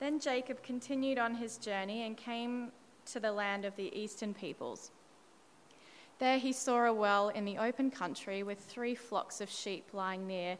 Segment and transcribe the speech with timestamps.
[0.00, 2.70] Then Jacob continued on his journey and came
[3.06, 4.90] to the land of the eastern peoples.
[6.18, 10.26] There he saw a well in the open country with three flocks of sheep lying
[10.26, 10.58] near,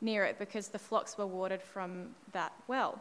[0.00, 3.00] near it because the flocks were watered from that well.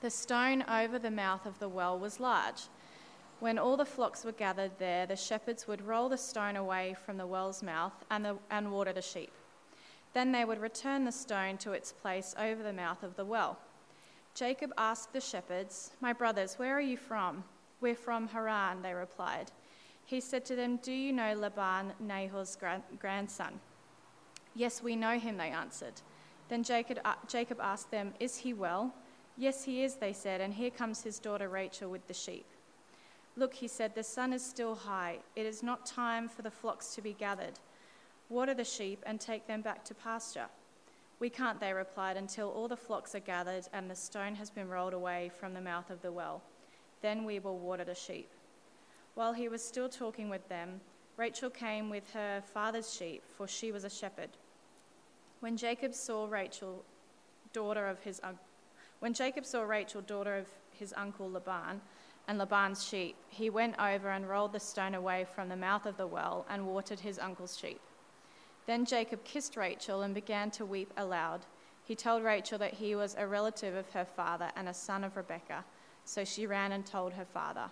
[0.00, 2.62] The stone over the mouth of the well was large.
[3.38, 7.16] When all the flocks were gathered there, the shepherds would roll the stone away from
[7.16, 9.32] the well's mouth and, the, and water the sheep.
[10.12, 13.58] Then they would return the stone to its place over the mouth of the well.
[14.36, 17.42] Jacob asked the shepherds, My brothers, where are you from?
[17.80, 19.50] We're from Haran, they replied.
[20.04, 22.58] He said to them, Do you know Laban, Nahor's
[22.98, 23.58] grandson?
[24.54, 25.94] Yes, we know him, they answered.
[26.50, 28.94] Then Jacob, uh, Jacob asked them, Is he well?
[29.38, 32.46] Yes, he is, they said, and here comes his daughter Rachel with the sheep.
[33.38, 35.18] Look, he said, the sun is still high.
[35.34, 37.58] It is not time for the flocks to be gathered.
[38.28, 40.48] Water the sheep and take them back to pasture.
[41.18, 44.68] We can't, they replied, until all the flocks are gathered and the stone has been
[44.68, 46.42] rolled away from the mouth of the well.
[47.00, 48.30] Then we will water the sheep.
[49.14, 50.80] While he was still talking with them,
[51.16, 54.30] Rachel came with her father's sheep, for she was a shepherd.
[55.40, 56.84] When Jacob saw Rachel,
[57.52, 58.20] daughter of his
[58.98, 61.80] when Jacob saw Rachel, daughter of his uncle Laban,
[62.28, 65.96] and Laban's sheep, he went over and rolled the stone away from the mouth of
[65.96, 67.80] the well and watered his uncle's sheep.
[68.66, 71.46] Then Jacob kissed Rachel and began to weep aloud.
[71.84, 75.16] He told Rachel that he was a relative of her father and a son of
[75.16, 75.64] Rebekah,
[76.04, 77.70] so she ran and told her father.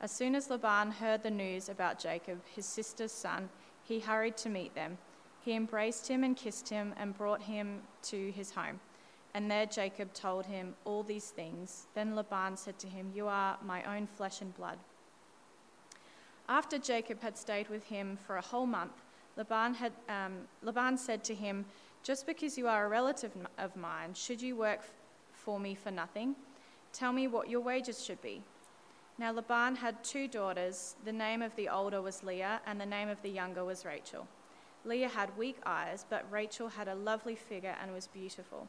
[0.00, 3.48] As soon as Laban heard the news about Jacob, his sister's son,
[3.82, 4.98] he hurried to meet them.
[5.44, 8.80] He embraced him and kissed him and brought him to his home.
[9.34, 11.86] And there Jacob told him all these things.
[11.94, 14.78] Then Laban said to him, You are my own flesh and blood.
[16.48, 19.02] After Jacob had stayed with him for a whole month,
[19.38, 21.64] Laban, had, um, Laban said to him,
[22.02, 24.80] Just because you are a relative of mine, should you work
[25.32, 26.34] for me for nothing?
[26.92, 28.42] Tell me what your wages should be.
[29.16, 30.96] Now Laban had two daughters.
[31.04, 34.26] The name of the older was Leah, and the name of the younger was Rachel.
[34.84, 38.68] Leah had weak eyes, but Rachel had a lovely figure and was beautiful.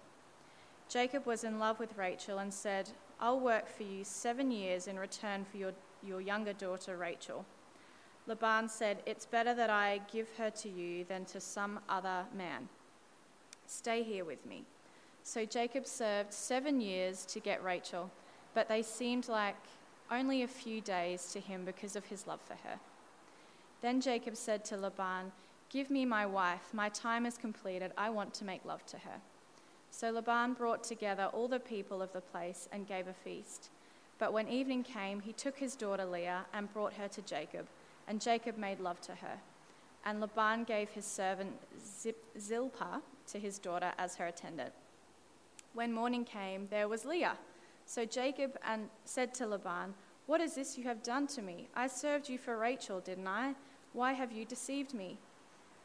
[0.87, 4.97] Jacob was in love with Rachel and said, I'll work for you seven years in
[4.97, 7.45] return for your, your younger daughter Rachel.
[8.29, 12.69] Laban said, It's better that I give her to you than to some other man.
[13.65, 14.63] Stay here with me.
[15.23, 18.11] So Jacob served seven years to get Rachel,
[18.53, 19.55] but they seemed like
[20.11, 22.79] only a few days to him because of his love for her.
[23.81, 25.31] Then Jacob said to Laban,
[25.69, 26.69] Give me my wife.
[26.71, 27.91] My time is completed.
[27.97, 29.21] I want to make love to her.
[29.91, 33.69] So Laban brought together all the people of the place and gave a feast.
[34.19, 37.67] But when evening came, he took his daughter Leah and brought her to Jacob,
[38.09, 39.39] and Jacob made love to her.
[40.03, 41.53] And Laban gave his servant
[42.37, 44.73] Zilpah to his daughter as her attendant.
[45.73, 47.37] When morning came, there was Leah.
[47.85, 49.93] So Jacob and said to Laban,
[50.25, 51.67] What is this you have done to me?
[51.75, 53.53] I served you for Rachel, didn't I?
[53.93, 55.17] Why have you deceived me?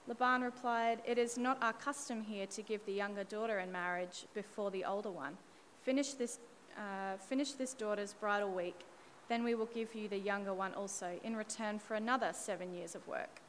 [0.07, 4.27] Laban replied, It is not our custom here to give the younger daughter in marriage
[4.35, 5.37] before the older one.
[5.83, 6.39] Finish this,
[6.77, 8.81] uh, finish this daughter's bridal week,
[9.29, 12.95] then we will give you the younger one also, in return for another seven years
[12.95, 13.41] of work.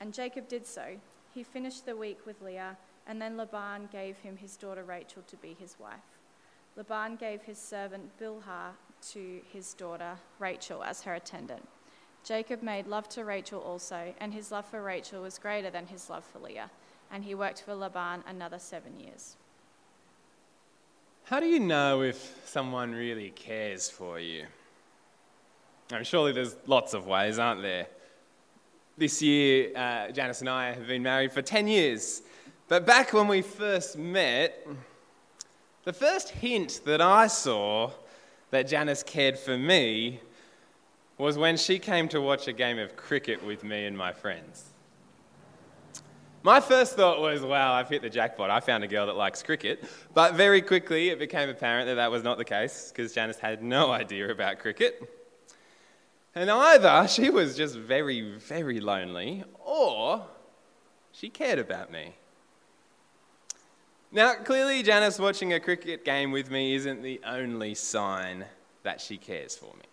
[0.00, 0.96] And Jacob did so.
[1.34, 2.76] He finished the week with Leah,
[3.06, 6.18] and then Laban gave him his daughter Rachel to be his wife.
[6.76, 8.72] Laban gave his servant Bilhah
[9.12, 11.66] to his daughter Rachel as her attendant.
[12.24, 16.10] Jacob made love to Rachel also, and his love for Rachel was greater than his
[16.10, 16.70] love for Leah,
[17.12, 19.36] and he worked for Laban another seven years.
[21.24, 24.46] How do you know if someone really cares for you?
[25.90, 27.86] I mean, surely there's lots of ways, aren't there?
[28.98, 32.22] This year, uh, Janice and I have been married for 10 years.
[32.68, 34.66] But back when we first met,
[35.84, 37.92] the first hint that I saw
[38.50, 40.20] that Janice cared for me
[41.18, 44.64] was when she came to watch a game of cricket with me and my friends.
[46.42, 48.50] My first thought was, wow, I've hit the jackpot.
[48.50, 49.84] I found a girl that likes cricket.
[50.14, 53.62] But very quickly, it became apparent that that was not the case because Janice had
[53.62, 55.15] no idea about cricket.
[56.36, 60.22] And either she was just very, very lonely or
[61.10, 62.14] she cared about me.
[64.12, 68.44] Now, clearly, Janice watching a cricket game with me isn't the only sign
[68.82, 69.86] that she cares for me.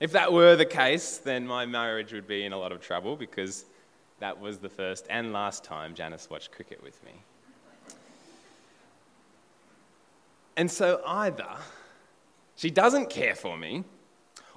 [0.00, 3.14] If that were the case, then my marriage would be in a lot of trouble
[3.14, 3.66] because
[4.20, 7.12] that was the first and last time Janice watched cricket with me.
[10.56, 11.56] And so either
[12.56, 13.84] she doesn't care for me,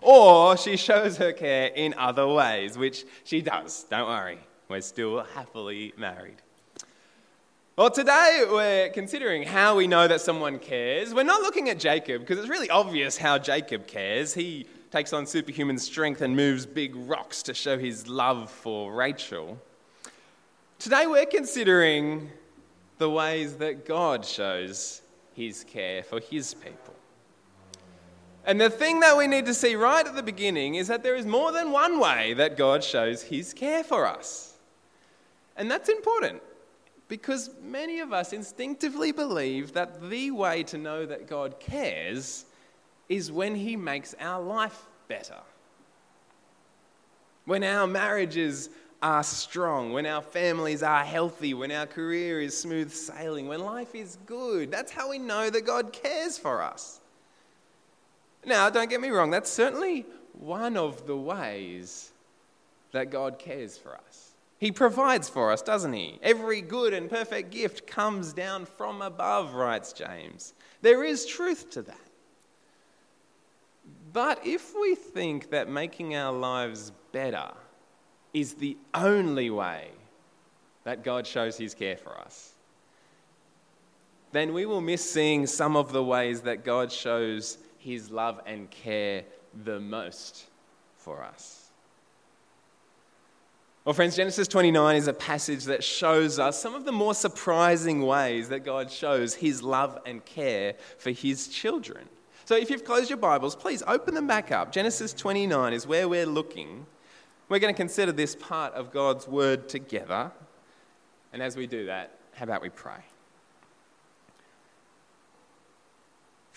[0.02, 3.86] or she shows her care in other ways, which she does.
[3.90, 6.42] Don't worry, we're still happily married.
[7.78, 11.14] Well, today we're considering how we know that someone cares.
[11.14, 14.34] We're not looking at Jacob because it's really obvious how Jacob cares.
[14.34, 19.58] He takes on superhuman strength and moves big rocks to show his love for Rachel.
[20.80, 22.30] Today we're considering
[22.98, 25.02] the ways that God shows
[25.34, 26.94] his care for his people.
[28.46, 31.16] And the thing that we need to see right at the beginning is that there
[31.16, 34.58] is more than one way that God shows his care for us.
[35.58, 36.42] And that's important
[37.12, 42.46] because many of us instinctively believe that the way to know that God cares
[43.10, 45.40] is when He makes our life better.
[47.44, 48.70] When our marriages
[49.02, 53.94] are strong, when our families are healthy, when our career is smooth sailing, when life
[53.94, 54.72] is good.
[54.72, 57.01] That's how we know that God cares for us.
[58.46, 62.12] Now, don't get me wrong, that's certainly one of the ways
[62.92, 64.32] that God cares for us.
[64.58, 66.20] He provides for us, doesn't he?
[66.22, 70.54] Every good and perfect gift comes down from above, writes James.
[70.82, 71.98] There is truth to that.
[74.14, 77.50] But if we think that making our lives better
[78.34, 79.90] is the only way
[80.84, 82.54] that God shows his care for us,
[84.32, 88.70] then we will miss seeing some of the ways that God shows his love and
[88.70, 89.24] care
[89.64, 90.46] the most
[90.98, 91.70] for us.
[93.84, 98.04] Well, friends, Genesis 29 is a passage that shows us some of the more surprising
[98.04, 102.08] ways that God shows his love and care for his children.
[102.46, 104.72] So, if you've closed your Bibles, please open them back up.
[104.72, 106.86] Genesis 29 is where we're looking.
[107.50, 110.32] We're going to consider this part of God's word together.
[111.34, 113.04] And as we do that, how about we pray?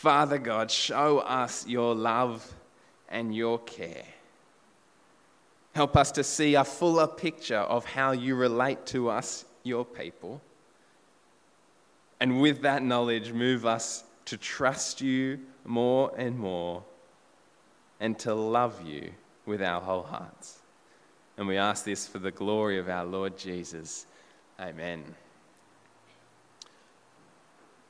[0.05, 2.55] Father God, show us your love
[3.09, 4.05] and your care.
[5.75, 10.43] Help us to see a fuller picture of how you relate to us, your people.
[12.21, 16.85] And with that knowledge, move us to trust you more and more
[17.99, 19.11] and to love you
[19.47, 20.59] with our whole hearts.
[21.39, 24.05] And we ask this for the glory of our Lord Jesus.
[24.61, 25.03] Amen.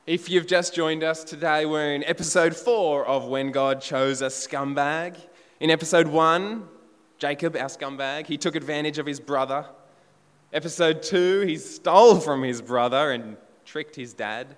[0.07, 4.27] If you've just joined us today, we're in episode four of When God Chose a
[4.27, 5.17] Scumbag.
[5.59, 6.67] In episode one,
[7.17, 9.65] Jacob, our scumbag, he took advantage of his brother.
[10.53, 13.35] Episode 2, he stole from his brother and
[13.65, 14.55] tricked his dad.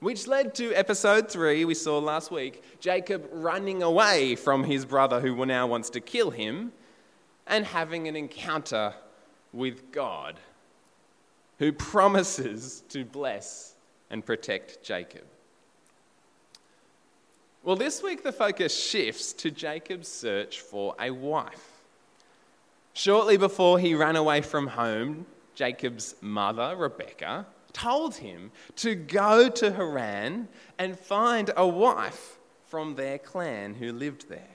[0.00, 5.20] Which led to episode 3, we saw last week, Jacob running away from his brother
[5.20, 6.72] who now wants to kill him
[7.46, 8.94] and having an encounter
[9.52, 10.40] with God
[11.60, 13.71] who promises to bless
[14.12, 15.24] and protect Jacob.
[17.64, 21.68] Well, this week the focus shifts to Jacob's search for a wife.
[22.92, 29.72] Shortly before he ran away from home, Jacob's mother, Rebecca, told him to go to
[29.72, 30.48] Haran
[30.78, 34.48] and find a wife from their clan who lived there.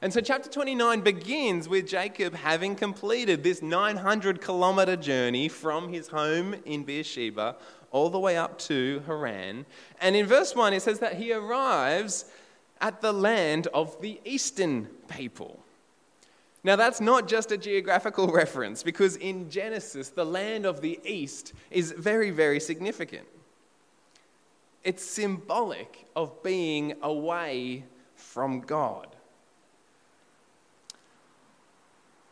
[0.00, 6.06] And so, chapter 29 begins with Jacob having completed this 900 kilometer journey from his
[6.06, 7.56] home in Beersheba
[7.90, 9.66] all the way up to Haran.
[10.00, 12.26] And in verse 1, it says that he arrives
[12.80, 15.60] at the land of the eastern people.
[16.64, 21.52] Now, that's not just a geographical reference, because in Genesis, the land of the east
[21.70, 23.26] is very, very significant.
[24.84, 27.84] It's symbolic of being away
[28.14, 29.08] from God.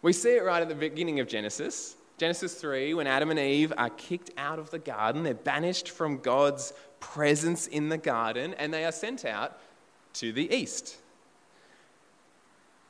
[0.03, 1.96] We see it right at the beginning of Genesis.
[2.19, 6.19] Genesis 3, when Adam and Eve are kicked out of the garden, they're banished from
[6.19, 9.59] God's presence in the garden, and they are sent out
[10.15, 10.97] to the east.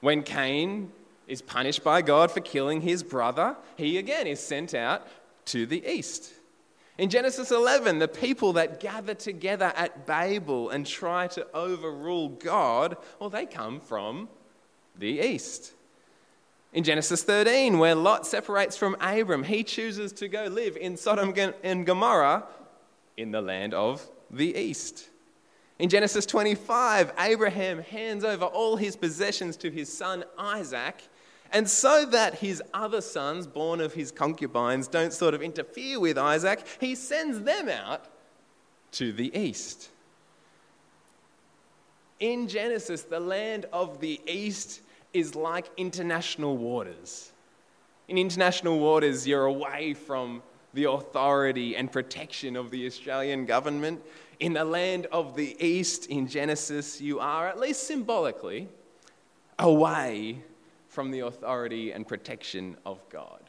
[0.01, 0.93] When Cain
[1.27, 5.07] is punished by God for killing his brother, he again is sent out
[5.47, 6.33] to the east.
[6.99, 12.97] In Genesis 11, the people that gather together at Babel and try to overrule God,
[13.19, 14.29] well, they come from
[14.97, 15.73] the east.
[16.77, 21.33] In Genesis 13, where Lot separates from Abram, he chooses to go live in Sodom
[21.65, 22.45] and Gomorrah
[23.17, 25.09] in the land of the east.
[25.79, 31.03] In Genesis 25, Abraham hands over all his possessions to his son Isaac
[31.51, 36.19] and so that his other sons, born of his concubines, don't sort of interfere with
[36.19, 38.05] Isaac, he sends them out
[38.93, 39.89] to the east.
[42.21, 44.83] In Genesis, the land of the east
[45.13, 47.33] is like international waters.
[48.09, 50.43] In international waters, you're away from
[50.75, 54.01] the authority and protection of the Australian government.
[54.39, 58.69] In the land of the east, in Genesis, you are, at least symbolically,
[59.59, 60.39] away
[60.89, 63.41] from the authority and protection of God.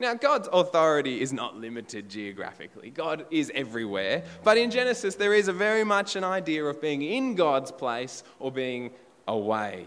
[0.00, 2.90] Now, God's authority is not limited geographically.
[2.90, 4.22] God is everywhere.
[4.44, 8.22] But in Genesis, there is a very much an idea of being in God's place
[8.38, 8.92] or being
[9.26, 9.86] away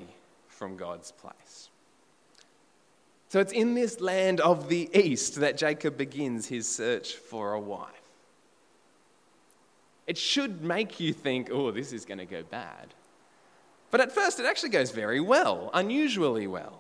[0.62, 1.70] from God's place.
[3.30, 7.60] So it's in this land of the east that Jacob begins his search for a
[7.60, 7.90] wife.
[10.06, 12.94] It should make you think, oh, this is going to go bad.
[13.90, 16.78] But at first, it actually goes very well, unusually well.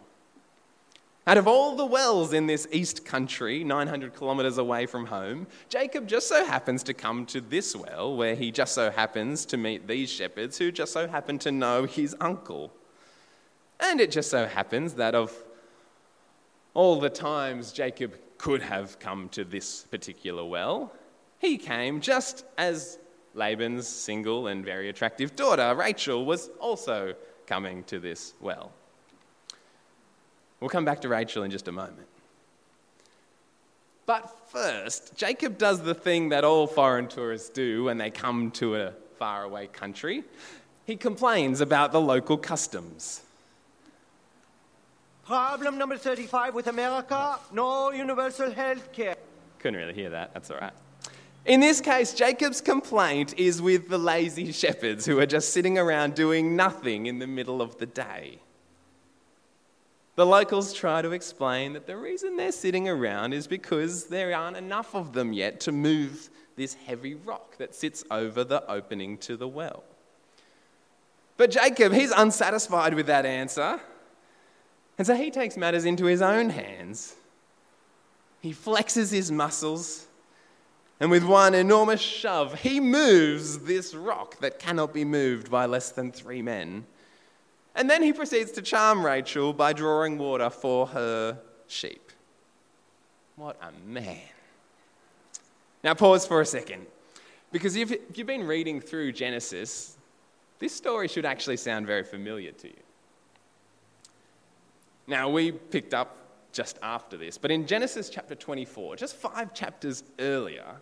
[1.25, 6.07] Out of all the wells in this east country, 900 kilometres away from home, Jacob
[6.07, 9.88] just so happens to come to this well where he just so happens to meet
[9.88, 12.71] these shepherds who just so happen to know his uncle.
[13.81, 15.35] And it just so happens that of
[16.73, 20.93] all the times Jacob could have come to this particular well,
[21.39, 23.00] he came just as
[23.33, 27.15] Laban's single and very attractive daughter, Rachel, was also
[27.47, 28.71] coming to this well.
[30.59, 32.07] We'll come back to Rachel in just a moment.
[34.05, 38.75] But first, Jacob does the thing that all foreign tourists do when they come to
[38.75, 40.23] a faraway country.
[40.85, 43.21] He complains about the local customs.
[45.31, 49.15] Problem number 35 with America no universal health care.
[49.59, 50.73] Couldn't really hear that, that's all right.
[51.45, 56.15] In this case, Jacob's complaint is with the lazy shepherds who are just sitting around
[56.15, 58.39] doing nothing in the middle of the day.
[60.17, 64.57] The locals try to explain that the reason they're sitting around is because there aren't
[64.57, 69.38] enough of them yet to move this heavy rock that sits over the opening to
[69.38, 69.85] the well.
[71.38, 73.79] But Jacob, he's unsatisfied with that answer.
[75.01, 77.15] And so he takes matters into his own hands.
[78.39, 80.05] He flexes his muscles,
[81.00, 85.89] and with one enormous shove, he moves this rock that cannot be moved by less
[85.89, 86.86] than three men.
[87.74, 92.12] And then he proceeds to charm Rachel by drawing water for her sheep.
[93.38, 94.22] What a man.
[95.84, 96.86] Now, pause for a second.
[97.51, 99.98] Because if you've been reading through Genesis,
[100.60, 102.84] this story should actually sound very familiar to you.
[105.08, 106.17] Now, we picked up
[106.51, 110.75] just after this, but in Genesis chapter 24, just five chapters earlier,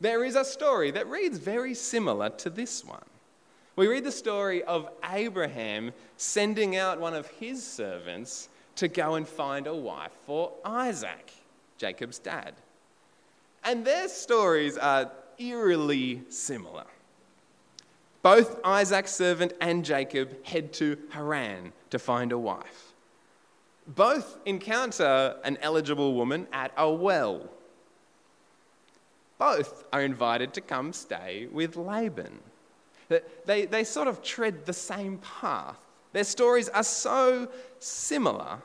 [0.00, 3.04] there is a story that reads very similar to this one.
[3.76, 9.28] We read the story of Abraham sending out one of his servants to go and
[9.28, 11.32] find a wife for Isaac,
[11.78, 12.54] Jacob's dad.
[13.64, 16.84] And their stories are eerily similar.
[18.22, 22.89] Both Isaac's servant and Jacob head to Haran to find a wife.
[23.94, 27.50] Both encounter an eligible woman at a well.
[29.36, 32.38] Both are invited to come stay with Laban.
[33.46, 35.78] They, they sort of tread the same path.
[36.12, 37.48] Their stories are so
[37.80, 38.58] similar.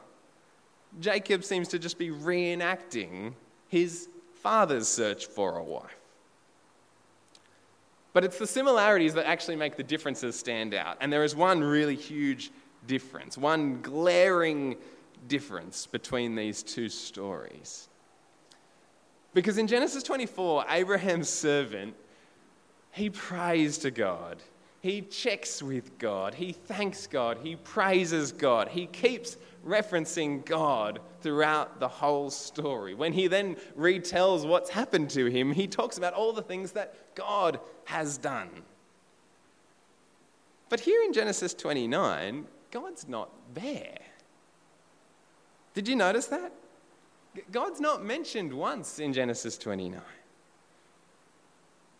[1.00, 3.34] Jacob seems to just be reenacting
[3.68, 4.10] his
[4.44, 5.98] father's search for a wife.
[8.14, 10.98] But it's the similarities that actually make the differences stand out.
[11.02, 12.52] And there is one really huge
[12.86, 14.78] difference, one glaring
[15.28, 17.90] difference between these two stories.
[19.34, 21.96] Because in Genesis 24, Abraham's servant
[22.96, 24.42] he prays to God.
[24.80, 26.34] He checks with God.
[26.34, 27.40] He thanks God.
[27.44, 28.70] He praises God.
[28.70, 29.36] He keeps
[29.68, 32.94] referencing God throughout the whole story.
[32.94, 37.16] When he then retells what's happened to him, he talks about all the things that
[37.16, 38.50] God has done.
[40.70, 44.05] But here in Genesis 29, God's not there.
[45.76, 46.52] Did you notice that?
[47.52, 50.02] God's not mentioned once in Genesis 29.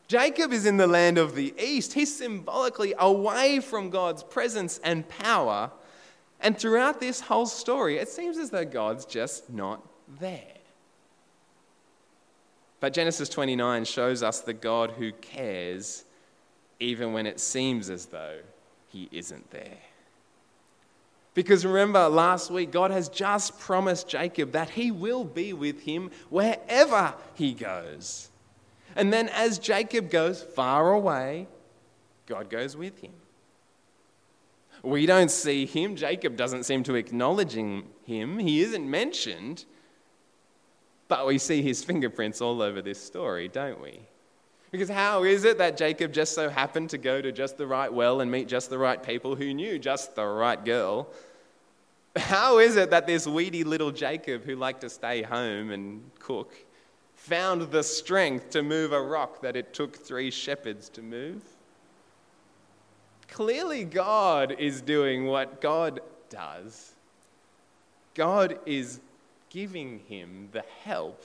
[0.08, 1.94] Jacob is in the land of the east.
[1.94, 5.72] He's symbolically away from God's presence and power.
[6.40, 9.86] And throughout this whole story, it seems as though God's just not
[10.20, 10.42] there.
[12.80, 16.06] But Genesis 29 shows us the God who cares
[16.80, 18.40] even when it seems as though
[18.88, 19.80] he isn't there.
[21.36, 26.10] Because remember, last week, God has just promised Jacob that he will be with him
[26.30, 28.30] wherever he goes.
[28.96, 31.48] And then as Jacob goes far away,
[32.26, 33.12] God goes with him.
[34.82, 35.98] We don't see him.
[35.98, 38.40] Jacob doesn't seem to acknowledging him.
[38.40, 39.66] He isn't mentioned.
[41.10, 44.00] But we see his fingerprints all over this story, don't we?
[44.76, 47.92] Because how is it that Jacob just so happened to go to just the right
[47.92, 51.08] well and meet just the right people who knew just the right girl?
[52.18, 56.54] How is it that this weedy little Jacob who liked to stay home and cook
[57.14, 61.42] found the strength to move a rock that it took three shepherds to move?
[63.30, 66.92] Clearly, God is doing what God does.
[68.14, 69.00] God is
[69.50, 71.24] giving him the help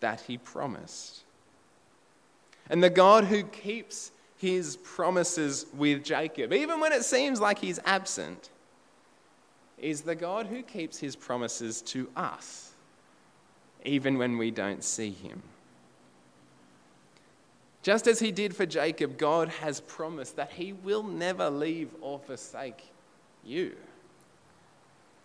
[0.00, 1.22] that he promised.
[2.68, 7.80] And the God who keeps his promises with Jacob, even when it seems like he's
[7.84, 8.50] absent,
[9.78, 12.72] is the God who keeps his promises to us,
[13.84, 15.42] even when we don't see him.
[17.82, 22.18] Just as he did for Jacob, God has promised that he will never leave or
[22.18, 22.90] forsake
[23.44, 23.76] you.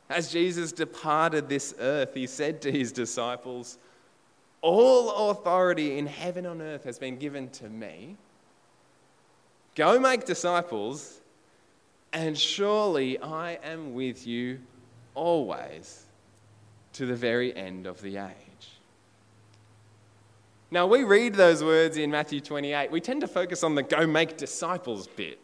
[0.09, 3.77] As Jesus departed this earth, he said to his disciples,
[4.61, 8.17] All authority in heaven and on earth has been given to me.
[9.75, 11.19] Go make disciples,
[12.13, 14.59] and surely I am with you
[15.15, 16.05] always
[16.93, 18.35] to the very end of the age.
[20.69, 22.91] Now, we read those words in Matthew 28.
[22.91, 25.39] We tend to focus on the go make disciples bit.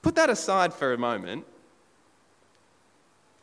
[0.00, 1.44] Put that aside for a moment.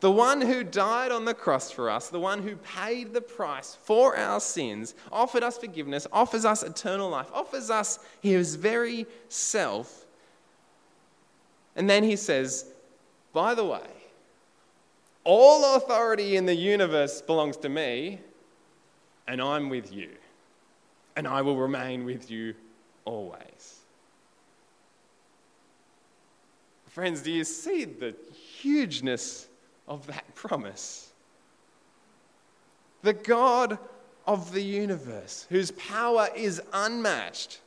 [0.00, 3.76] The one who died on the cross for us, the one who paid the price
[3.82, 10.06] for our sins, offered us forgiveness, offers us eternal life, offers us his very self.
[11.76, 12.66] And then he says,
[13.34, 13.86] by the way,
[15.22, 18.20] all authority in the universe belongs to me,
[19.28, 20.10] and I'm with you,
[21.14, 22.54] and I will remain with you
[23.04, 23.80] always.
[26.88, 29.46] Friends, do you see the hugeness
[29.90, 31.10] of that promise?
[33.02, 33.78] The God
[34.26, 37.60] of the universe, whose power is unmatched,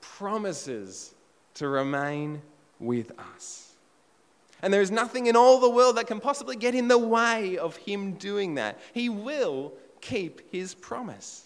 [0.00, 1.14] promises
[1.54, 2.42] to remain
[2.80, 3.72] with us.
[4.62, 7.58] And there is nothing in all the world that can possibly get in the way
[7.58, 8.80] of him doing that.
[8.92, 11.44] He will keep his promise.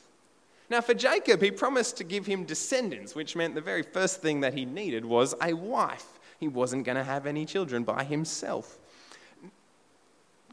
[0.70, 4.40] Now, for Jacob, he promised to give him descendants, which meant the very first thing
[4.40, 6.18] that he needed was a wife.
[6.38, 8.78] He wasn't going to have any children by himself.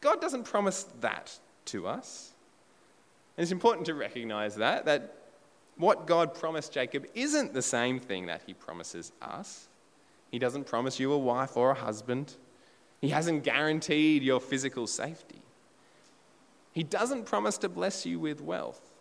[0.05, 1.35] God doesn't promise that
[1.65, 2.35] to us.
[3.35, 5.15] And it's important to recognize that, that
[5.77, 9.67] what God promised Jacob isn't the same thing that he promises us.
[10.29, 12.35] He doesn't promise you a wife or a husband.
[13.01, 15.41] He hasn't guaranteed your physical safety.
[16.71, 18.93] He doesn't promise to bless you with wealth.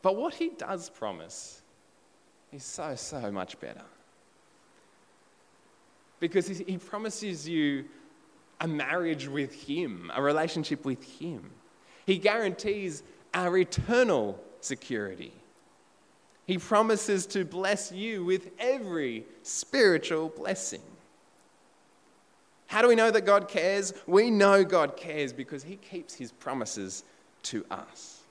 [0.00, 1.60] But what he does promise
[2.50, 3.84] is so, so much better.
[6.18, 7.84] Because he promises you
[8.60, 11.50] a marriage with him, a relationship with him.
[12.06, 15.32] He guarantees our eternal security.
[16.46, 20.82] He promises to bless you with every spiritual blessing.
[22.66, 23.94] How do we know that God cares?
[24.06, 27.04] We know God cares because He keeps His promises
[27.44, 28.22] to us.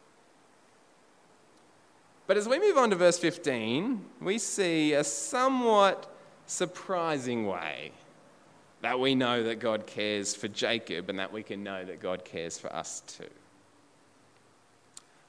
[2.27, 6.13] But as we move on to verse 15, we see a somewhat
[6.45, 7.91] surprising way
[8.83, 12.25] that we know that God cares for Jacob and that we can know that God
[12.25, 13.29] cares for us too.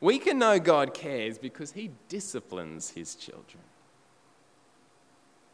[0.00, 3.62] We can know God cares because He disciplines His children.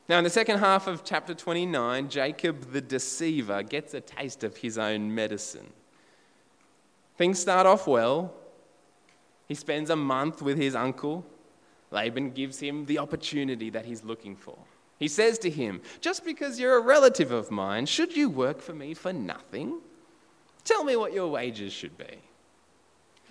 [0.09, 4.57] Now, in the second half of chapter 29, Jacob the deceiver gets a taste of
[4.57, 5.71] his own medicine.
[7.17, 8.33] Things start off well.
[9.47, 11.25] He spends a month with his uncle.
[11.91, 14.57] Laban gives him the opportunity that he's looking for.
[15.01, 18.75] He says to him, Just because you're a relative of mine, should you work for
[18.75, 19.81] me for nothing?
[20.63, 22.21] Tell me what your wages should be.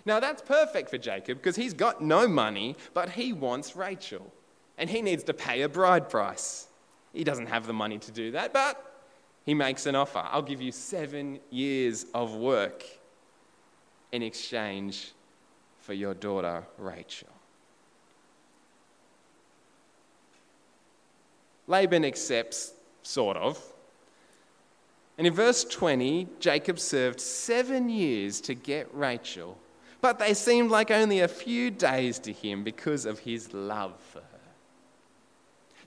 [0.04, 4.34] Now, that's perfect for Jacob because he's got no money, but he wants Rachel
[4.80, 6.68] and he needs to pay a bride price.
[7.14, 9.06] He doesn't have the money to do that, but
[9.46, 10.24] he makes an offer.
[10.32, 12.84] I'll give you seven years of work
[14.12, 15.12] in exchange
[15.78, 17.30] for your daughter, Rachel.
[21.70, 23.64] Laban accepts, sort of.
[25.18, 29.58] And in verse 20, Jacob served seven years to get Rachel,
[30.02, 34.20] but they seemed like only a few days to him because of his love for
[34.20, 34.26] her.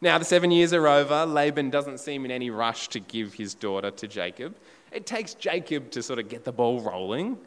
[0.00, 1.26] Now, the seven years are over.
[1.26, 4.54] Laban doesn't seem in any rush to give his daughter to Jacob.
[4.92, 7.38] It takes Jacob to sort of get the ball rolling.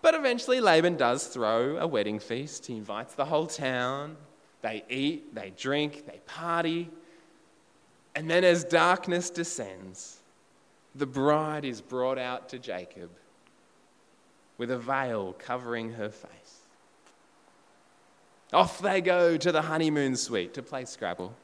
[0.00, 2.66] But eventually, Laban does throw a wedding feast.
[2.66, 4.16] He invites the whole town.
[4.62, 6.90] They eat, they drink, they party.
[8.16, 10.20] And then, as darkness descends,
[10.94, 13.10] the bride is brought out to Jacob
[14.56, 16.60] with a veil covering her face.
[18.52, 21.34] Off they go to the honeymoon suite to play Scrabble.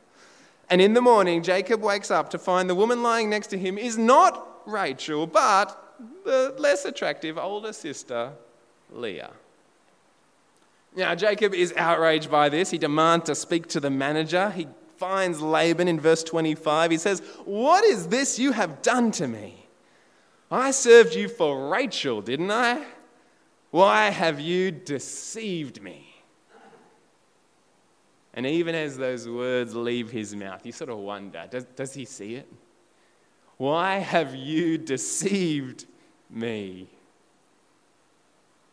[0.69, 3.77] And in the morning, Jacob wakes up to find the woman lying next to him
[3.77, 8.31] is not Rachel, but the less attractive older sister,
[8.93, 9.33] Leah.
[10.95, 12.71] Now, Jacob is outraged by this.
[12.71, 14.51] He demands to speak to the manager.
[14.51, 14.69] He
[15.01, 16.91] finds Laban in verse 25.
[16.91, 19.67] He says, What is this you have done to me?
[20.51, 22.85] I served you for Rachel, didn't I?
[23.71, 26.07] Why have you deceived me?
[28.35, 32.05] And even as those words leave his mouth, you sort of wonder does, does he
[32.05, 32.53] see it?
[33.57, 35.87] Why have you deceived
[36.29, 36.89] me?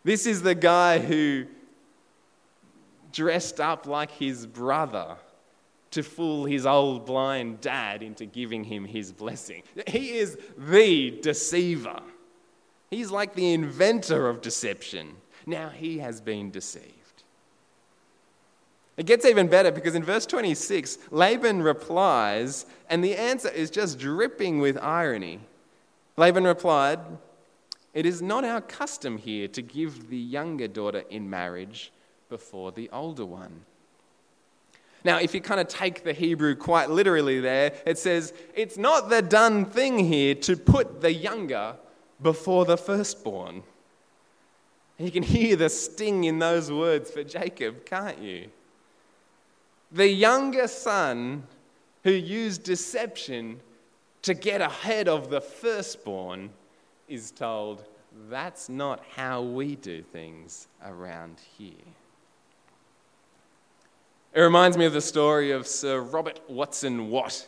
[0.03, 1.45] This is the guy who
[3.13, 5.17] dressed up like his brother
[5.91, 9.63] to fool his old blind dad into giving him his blessing.
[9.87, 12.01] He is the deceiver.
[12.89, 15.15] He's like the inventor of deception.
[15.45, 16.93] Now he has been deceived.
[18.97, 23.99] It gets even better because in verse 26, Laban replies, and the answer is just
[23.99, 25.39] dripping with irony.
[26.17, 26.99] Laban replied,
[27.93, 31.91] It is not our custom here to give the younger daughter in marriage
[32.27, 33.61] before the older one.
[35.03, 39.09] Now, if you kind of take the Hebrew quite literally there, it says, It's not
[39.09, 41.75] the done thing here to put the younger
[42.21, 43.63] before the firstborn.
[44.97, 48.47] You can hear the sting in those words for Jacob, can't you?
[49.91, 51.43] The younger son
[52.03, 53.59] who used deception
[54.23, 56.49] to get ahead of the firstborn
[57.07, 57.85] is told,
[58.29, 61.71] That's not how we do things around here.
[64.37, 67.47] It reminds me of the story of Sir Robert Watson Watt.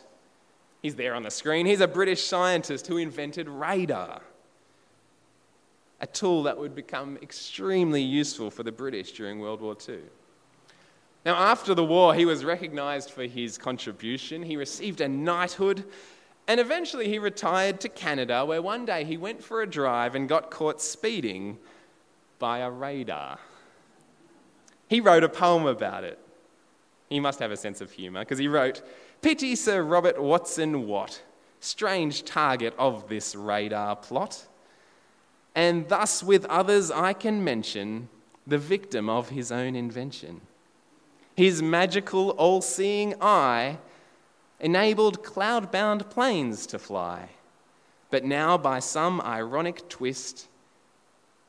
[0.82, 1.64] He's there on the screen.
[1.64, 4.22] He's a British scientist who invented radar,
[6.00, 10.00] a tool that would become extremely useful for the British during World War II.
[11.24, 14.42] Now, after the war, he was recognized for his contribution.
[14.42, 15.84] He received a knighthood,
[16.48, 20.28] and eventually he retired to Canada, where one day he went for a drive and
[20.28, 21.56] got caught speeding
[22.40, 23.38] by a radar.
[24.88, 26.18] He wrote a poem about it.
[27.10, 28.82] He must have a sense of humour, because he wrote,
[29.20, 31.22] Pity Sir Robert Watson Watt,
[31.58, 34.46] strange target of this radar plot.
[35.54, 38.08] And thus, with others, I can mention
[38.46, 40.40] the victim of his own invention.
[41.36, 43.78] His magical, all seeing eye
[44.60, 47.30] enabled cloud bound planes to fly.
[48.10, 50.46] But now, by some ironic twist,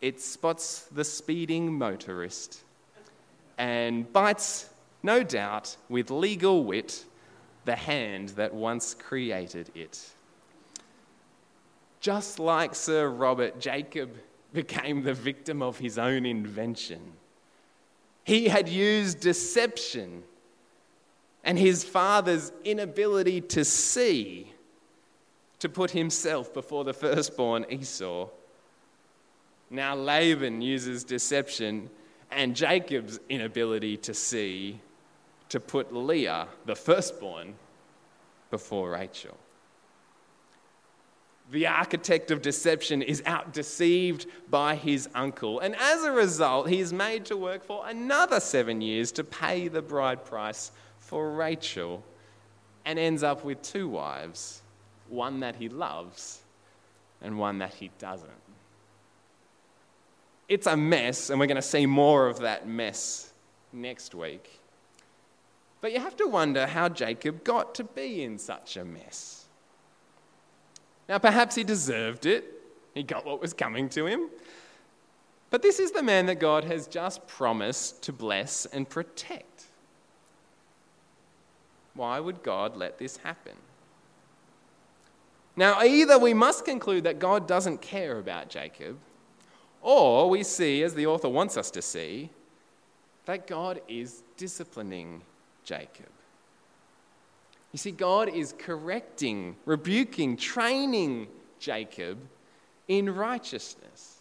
[0.02, 2.62] it spots the speeding motorist
[3.58, 4.71] and bites,
[5.04, 7.06] no doubt, with legal wit,
[7.66, 10.10] the hand that once created it.
[12.00, 14.16] Just like Sir Robert, Jacob
[14.54, 17.14] became the victim of his own invention.
[18.24, 20.24] He had used deception
[21.44, 24.52] and his father's inability to see
[25.60, 28.28] to put himself before the firstborn Esau.
[29.70, 31.90] Now Laban uses deception
[32.32, 34.80] and Jacob's inability to see
[35.52, 37.54] to put Leah, the firstborn,
[38.50, 39.38] before Rachel
[41.52, 45.60] the architect of deception, is out deceived by his uncle.
[45.60, 49.68] And as a result, he is made to work for another seven years to pay
[49.68, 52.04] the bride price for Rachel
[52.86, 54.62] and ends up with two wives
[55.10, 56.42] one that he loves
[57.22, 58.30] and one that he doesn't.
[60.48, 63.34] It's a mess, and we're going to see more of that mess
[63.74, 64.61] next week.
[65.82, 69.46] But you have to wonder how Jacob got to be in such a mess.
[71.10, 72.46] Now, perhaps he deserved it,
[72.94, 74.30] he got what was coming to him.
[75.50, 79.66] But this is the man that God has just promised to bless and protect.
[81.94, 83.58] Why would God let this happen?
[85.58, 88.98] Now, either we must conclude that God doesn't care about Jacob,
[89.82, 92.30] or we see, as the author wants us to see,
[93.26, 95.22] that God is disciplining
[95.64, 96.10] Jacob.
[97.72, 101.28] You see, God is correcting, rebuking, training
[101.60, 102.18] Jacob
[102.88, 104.18] in righteousness.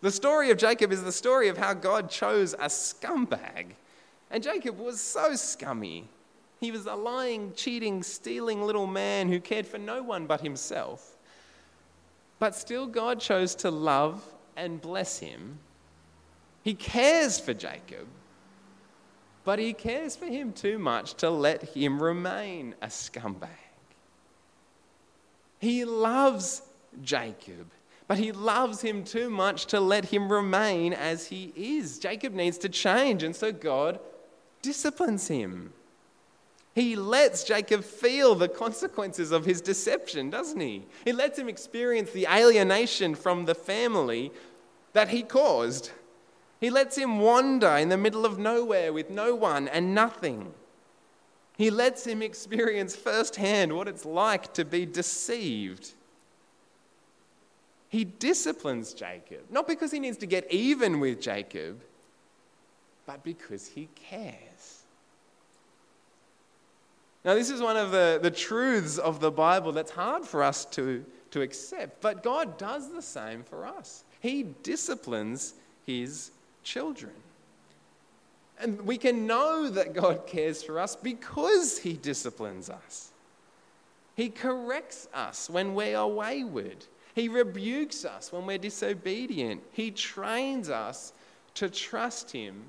[0.00, 3.66] The story of Jacob is the story of how God chose a scumbag.
[4.30, 6.08] And Jacob was so scummy.
[6.60, 11.16] He was a lying, cheating, stealing little man who cared for no one but himself.
[12.38, 14.22] But still, God chose to love
[14.56, 15.58] and bless him.
[16.62, 18.06] He cares for Jacob
[19.44, 23.48] but he cares for him too much to let him remain a scumbag.
[25.58, 26.62] He loves
[27.02, 27.70] Jacob,
[28.08, 31.98] but he loves him too much to let him remain as he is.
[31.98, 34.00] Jacob needs to change, and so God
[34.62, 35.72] disciplines him.
[36.74, 40.86] He lets Jacob feel the consequences of his deception, doesn't he?
[41.04, 44.32] He lets him experience the alienation from the family
[44.92, 45.92] that he caused.
[46.64, 50.54] He lets him wander in the middle of nowhere with no one and nothing.
[51.58, 55.92] He lets him experience firsthand what it's like to be deceived.
[57.90, 61.82] He disciplines Jacob, not because he needs to get even with Jacob,
[63.04, 64.84] but because he cares.
[67.26, 70.64] Now, this is one of the, the truths of the Bible that's hard for us
[70.64, 74.04] to, to accept, but God does the same for us.
[74.20, 75.52] He disciplines
[75.84, 76.30] his
[76.64, 77.12] children.
[78.58, 83.10] And we can know that God cares for us because he disciplines us.
[84.16, 86.86] He corrects us when we are wayward.
[87.14, 89.62] He rebukes us when we're disobedient.
[89.72, 91.12] He trains us
[91.54, 92.64] to trust him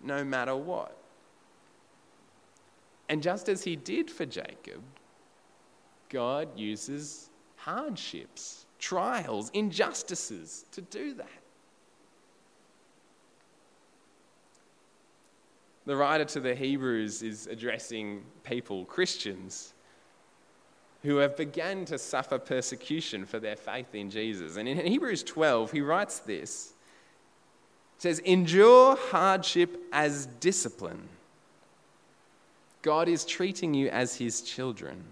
[0.00, 0.96] no matter what.
[3.08, 4.82] And just as he did for Jacob,
[6.10, 11.26] God uses hardships, trials, injustices to do that.
[15.88, 19.72] The writer to the Hebrews is addressing people, Christians,
[21.02, 24.58] who have begun to suffer persecution for their faith in Jesus.
[24.58, 26.74] And in Hebrews 12, he writes this.
[27.96, 31.08] It says, Endure hardship as discipline.
[32.82, 35.02] God is treating you as his children.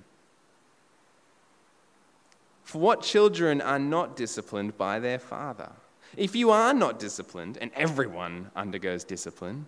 [2.64, 5.72] For what children are not disciplined by their father?
[6.18, 9.64] If you are not disciplined, and everyone undergoes discipline,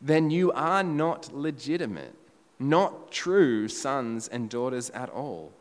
[0.00, 2.14] then you are not legitimate,
[2.58, 5.52] not true sons and daughters at all.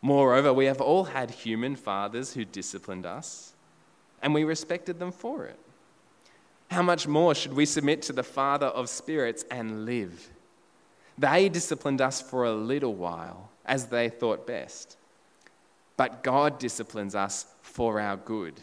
[0.00, 3.54] Moreover, we have all had human fathers who disciplined us,
[4.22, 5.58] and we respected them for it.
[6.70, 10.28] How much more should we submit to the Father of spirits and live?
[11.16, 14.96] They disciplined us for a little while, as they thought best.
[15.96, 18.60] But God disciplines us for our good,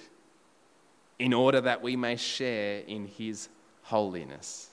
[1.19, 3.49] in order that we may share in His
[3.85, 4.69] holiness.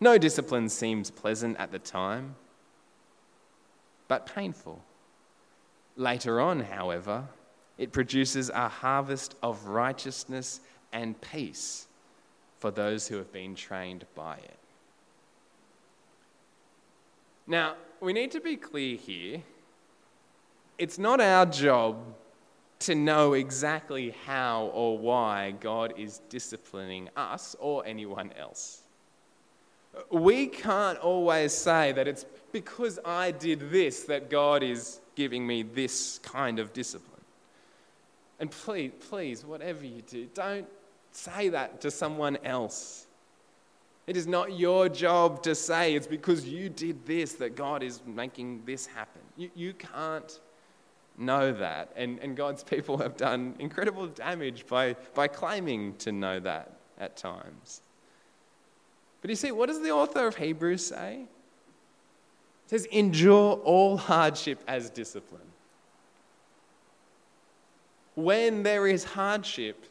[0.00, 2.34] No discipline seems pleasant at the time,
[4.08, 4.82] but painful.
[5.96, 7.24] Later on, however,
[7.78, 10.60] it produces a harvest of righteousness
[10.92, 11.86] and peace
[12.58, 14.58] for those who have been trained by it.
[17.46, 19.42] Now, we need to be clear here.
[20.78, 21.96] It's not our job
[22.84, 28.82] to know exactly how or why God is disciplining us or anyone else.
[30.10, 35.62] We can't always say that it's because I did this that God is giving me
[35.62, 37.10] this kind of discipline.
[38.40, 40.66] And please, please, whatever you do, don't
[41.12, 43.06] say that to someone else.
[44.06, 48.02] It is not your job to say it's because you did this that God is
[48.04, 49.22] making this happen.
[49.36, 50.38] You, you can't
[51.18, 51.92] know that.
[51.96, 57.16] And, and God's people have done incredible damage by, by claiming to know that at
[57.16, 57.82] times.
[59.20, 61.22] But you see, what does the author of Hebrews say?
[62.66, 65.40] It says, endure all hardship as discipline.
[68.14, 69.86] When there is hardship,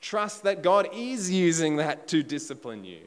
[0.00, 3.00] trust that God is using that to discipline you.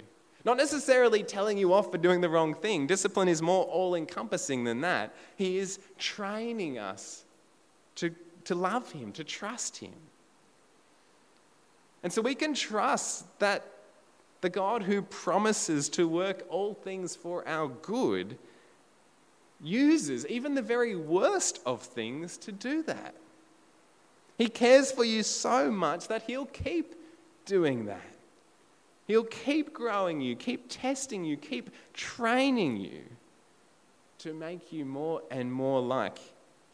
[0.46, 2.88] Not necessarily telling you off for doing the wrong thing.
[2.88, 5.14] Discipline is more all encompassing than that.
[5.36, 7.26] He is training us
[8.00, 8.14] to,
[8.46, 9.94] to love Him, to trust Him.
[12.04, 13.66] And so we can trust that
[14.42, 18.38] the God who promises to work all things for our good
[19.62, 23.14] uses even the very worst of things to do that.
[24.38, 26.96] He cares for you so much that He'll keep
[27.46, 28.02] doing that.
[29.08, 33.02] He'll keep growing you, keep testing you, keep training you
[34.20, 36.20] to make you more and more like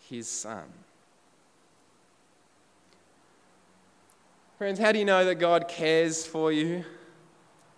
[0.09, 0.65] His Son.
[4.57, 6.85] Friends, how do you know that God cares for you?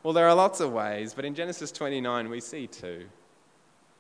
[0.04, 3.06] Well, there are lots of ways, but in Genesis 29, we see two.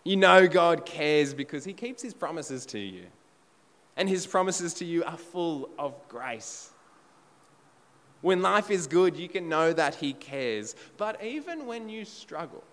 [0.03, 3.05] You know God cares because He keeps His promises to you,
[3.95, 6.69] and His promises to you are full of grace.
[8.21, 10.75] When life is good, you can know that He cares.
[10.97, 12.63] But even when you struggle,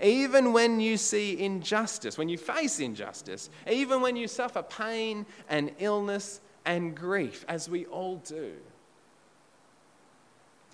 [0.00, 5.70] even when you see injustice, when you face injustice, even when you suffer pain and
[5.78, 8.54] illness and grief, as we all do,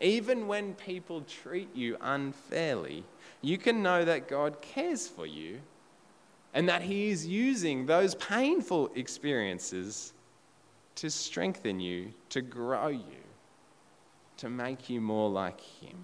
[0.00, 3.04] even when people treat you unfairly,
[3.42, 5.60] you can know that God cares for you
[6.54, 10.12] and that He is using those painful experiences
[10.96, 13.22] to strengthen you, to grow you,
[14.38, 15.96] to make you more like Him.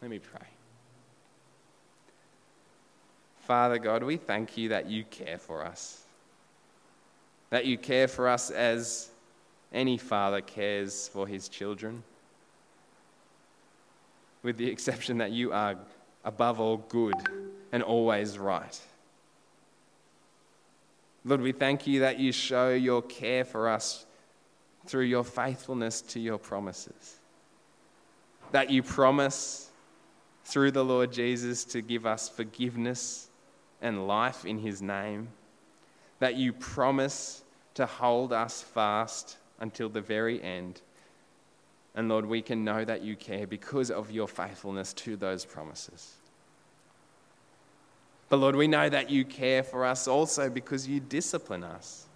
[0.00, 0.46] Let me pray.
[3.40, 6.02] Father God, we thank you that you care for us,
[7.50, 9.10] that you care for us as
[9.72, 12.02] any father cares for his children
[14.42, 15.76] with the exception that you are
[16.24, 17.14] above all good
[17.72, 18.80] and always right.
[21.24, 24.06] Lord, we thank you that you show your care for us
[24.86, 27.20] through your faithfulness to your promises.
[28.50, 29.70] That you promise
[30.44, 33.28] through the Lord Jesus to give us forgiveness
[33.80, 35.28] and life in his name.
[36.18, 37.42] That you promise
[37.74, 40.80] to hold us fast until the very end.
[41.94, 46.14] And Lord, we can know that you care because of your faithfulness to those promises.
[48.28, 52.06] But Lord, we know that you care for us also because you discipline us.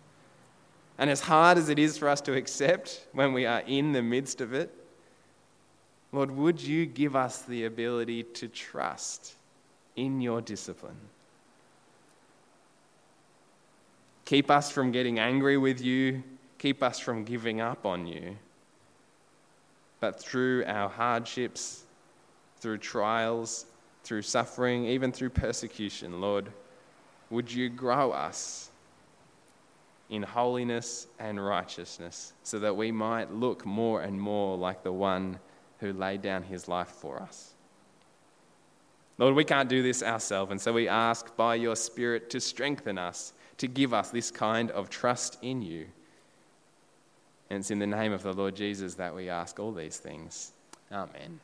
[0.97, 4.03] And as hard as it is for us to accept when we are in the
[4.03, 4.73] midst of it,
[6.12, 9.35] Lord, would you give us the ability to trust
[9.97, 10.97] in your discipline?
[14.25, 16.23] Keep us from getting angry with you,
[16.59, 18.37] keep us from giving up on you.
[20.00, 21.85] But through our hardships,
[22.61, 23.66] through trials,
[24.04, 26.50] through suffering, even through persecution, Lord,
[27.30, 28.70] would you grow us
[30.09, 35.38] in holiness and righteousness so that we might look more and more like the one
[35.80, 37.54] who laid down his life for us?
[39.18, 42.98] Lord, we can't do this ourselves, and so we ask by your Spirit to strengthen
[42.98, 45.87] us, to give us this kind of trust in you.
[47.50, 50.52] And it's in the name of the Lord Jesus that we ask all these things.
[50.90, 51.40] Amen.